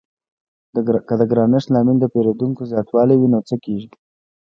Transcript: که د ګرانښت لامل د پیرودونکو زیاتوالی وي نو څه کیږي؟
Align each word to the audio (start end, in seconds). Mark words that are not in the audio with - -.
که 1.07 1.13
د 1.19 1.21
ګرانښت 1.31 1.67
لامل 1.73 1.97
د 1.99 2.05
پیرودونکو 2.13 2.61
زیاتوالی 2.71 3.15
وي 3.17 3.27
نو 3.33 3.39
څه 3.49 3.55
کیږي؟ 3.65 3.89